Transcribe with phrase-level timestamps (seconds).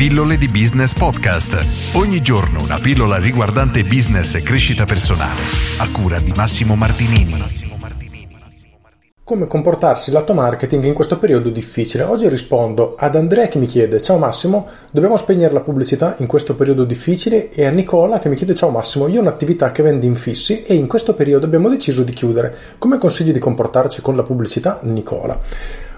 [0.00, 1.94] Pillole di Business Podcast.
[1.94, 5.42] Ogni giorno una pillola riguardante business e crescita personale.
[5.76, 7.34] A cura di Massimo Martinini.
[9.22, 12.04] Come comportarsi lato marketing in questo periodo difficile?
[12.04, 16.54] Oggi rispondo ad Andrea che mi chiede Ciao Massimo, dobbiamo spegnere la pubblicità in questo
[16.54, 20.06] periodo difficile e a Nicola che mi chiede Ciao Massimo, io ho un'attività che vende
[20.06, 22.56] infissi e in questo periodo abbiamo deciso di chiudere.
[22.78, 25.38] Come consigli di comportarci con la pubblicità Nicola?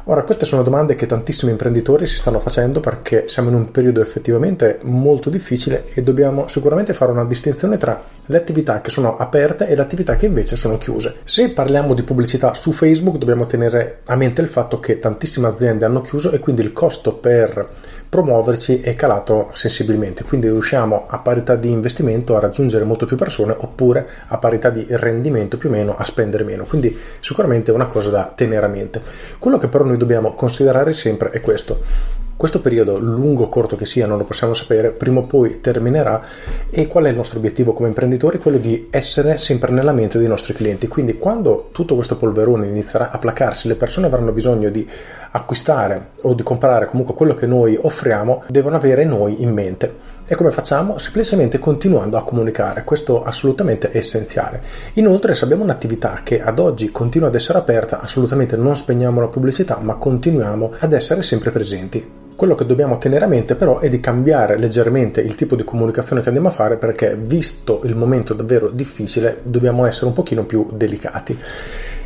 [0.06, 4.00] Ora, queste sono domande che tantissimi imprenditori si stanno facendo perché siamo in un periodo
[4.00, 9.68] effettivamente molto difficile e dobbiamo sicuramente fare una distinzione tra le attività che sono aperte
[9.68, 11.18] e le attività che invece sono chiuse.
[11.22, 15.84] Se parliamo di pubblicità su Facebook dobbiamo tenere a mente il fatto che tantissime aziende
[15.84, 17.70] hanno chiuso e quindi il costo per
[18.12, 23.56] promuoverci è calato sensibilmente, quindi riusciamo a parità di investimento a raggiungere molto più persone
[23.58, 27.86] oppure a parità di rendimento più o meno a spendere meno, quindi sicuramente è una
[27.86, 29.00] cosa da tenere a mente.
[29.38, 31.80] Quello che però noi dobbiamo considerare sempre è questo,
[32.42, 36.20] questo periodo, lungo o corto che sia, non lo possiamo sapere, prima o poi terminerà
[36.70, 38.40] e qual è il nostro obiettivo come imprenditori?
[38.40, 40.88] Quello di essere sempre nella mente dei nostri clienti.
[40.88, 44.84] Quindi quando tutto questo polverone inizierà a placarsi, le persone avranno bisogno di
[45.30, 50.10] acquistare o di comprare comunque quello che noi offriamo, devono avere noi in mente.
[50.26, 50.98] E come facciamo?
[50.98, 54.62] Semplicemente continuando a comunicare, questo assolutamente è essenziale.
[54.94, 59.28] Inoltre, se abbiamo un'attività che ad oggi continua ad essere aperta, assolutamente non spegniamo la
[59.28, 62.22] pubblicità, ma continuiamo ad essere sempre presenti.
[62.42, 66.22] Quello che dobbiamo tenere a mente però è di cambiare leggermente il tipo di comunicazione
[66.22, 70.66] che andiamo a fare perché visto il momento davvero difficile dobbiamo essere un pochino più
[70.72, 71.38] delicati.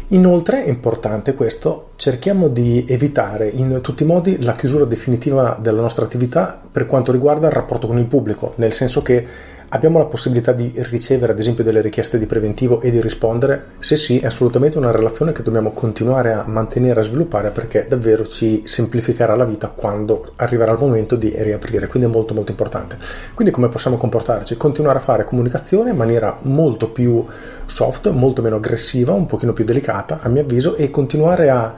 [0.09, 5.81] Inoltre è importante questo, cerchiamo di evitare in tutti i modi la chiusura definitiva della
[5.81, 9.27] nostra attività per quanto riguarda il rapporto con il pubblico, nel senso che
[9.70, 13.70] Abbiamo la possibilità di ricevere ad esempio delle richieste di preventivo e di rispondere?
[13.78, 18.25] Se sì, è assolutamente una relazione che dobbiamo continuare a mantenere a sviluppare perché davvero
[18.25, 22.97] ci semplificherà la vita quando arriverà il momento di riaprire, quindi è molto molto importante.
[23.34, 24.56] Quindi come possiamo comportarci?
[24.56, 27.27] Continuare a fare comunicazione in maniera molto più
[27.64, 31.74] soft, molto meno aggressiva, un pochino più delicata a mio avviso e continuare a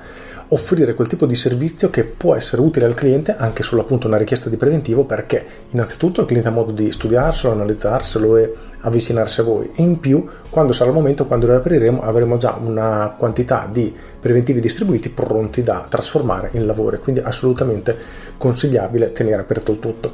[0.48, 4.16] offrire quel tipo di servizio che può essere utile al cliente anche solo appunto una
[4.16, 9.44] richiesta di preventivo perché innanzitutto il cliente ha modo di studiarselo, analizzarselo e avvicinarsi a
[9.44, 9.70] voi.
[9.76, 14.60] In più quando sarà il momento, quando lo apriremo avremo già una quantità di preventivi
[14.60, 17.96] distribuiti pronti da trasformare in lavori quindi assolutamente
[18.36, 20.12] consigliabile tenere aperto il tutto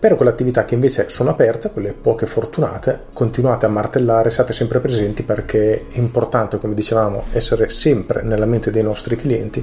[0.00, 4.80] per quelle attività che invece sono aperte, quelle poche fortunate, continuate a martellare, siate sempre
[4.80, 9.62] presenti perché è importante, come dicevamo, essere sempre nella mente dei nostri clienti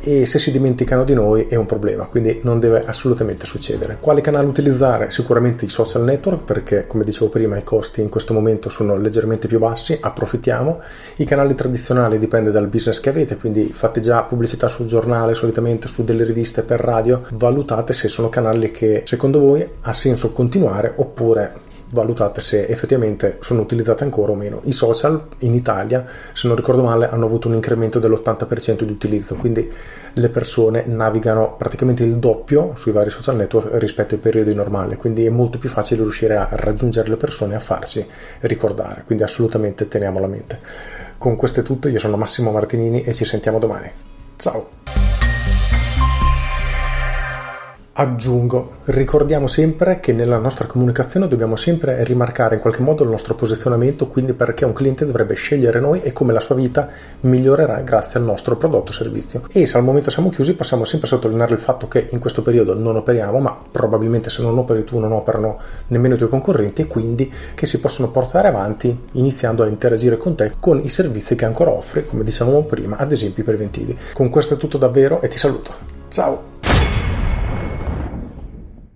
[0.00, 3.98] e se si dimenticano di noi è un problema, quindi non deve assolutamente succedere.
[4.00, 5.10] Quale canale utilizzare?
[5.10, 9.46] Sicuramente i social network perché, come dicevo prima, i costi in questo momento sono leggermente
[9.46, 10.80] più bassi, approfittiamo.
[11.18, 15.86] I canali tradizionali dipende dal business che avete, quindi fate già pubblicità sul giornale, solitamente
[15.86, 20.92] su delle riviste per radio, valutate se sono canali che secondo voi ha senso continuare
[20.96, 24.60] oppure valutate se effettivamente sono utilizzate ancora o meno.
[24.64, 29.36] I social in Italia, se non ricordo male, hanno avuto un incremento dell'80% di utilizzo,
[29.36, 29.70] quindi
[30.12, 35.24] le persone navigano praticamente il doppio sui vari social network rispetto ai periodi normali, quindi
[35.26, 38.04] è molto più facile riuscire a raggiungere le persone e a farsi
[38.40, 40.60] ricordare, quindi assolutamente teniamolo a mente.
[41.18, 43.90] Con questo è tutto, io sono Massimo Martinini e ci sentiamo domani.
[44.36, 44.75] Ciao!
[47.98, 53.34] Aggiungo, ricordiamo sempre che nella nostra comunicazione dobbiamo sempre rimarcare in qualche modo il nostro
[53.34, 56.90] posizionamento, quindi perché un cliente dovrebbe scegliere noi e come la sua vita
[57.20, 59.44] migliorerà grazie al nostro prodotto o servizio.
[59.50, 62.74] E se al momento siamo chiusi possiamo sempre sottolineare il fatto che in questo periodo
[62.74, 66.86] non operiamo, ma probabilmente se non operi tu non operano nemmeno i tuoi concorrenti e
[66.86, 71.46] quindi che si possono portare avanti iniziando a interagire con te con i servizi che
[71.46, 73.96] ancora offri, come dicevamo prima, ad esempio i preventivi.
[74.12, 75.94] Con questo è tutto davvero e ti saluto.
[76.08, 76.65] Ciao!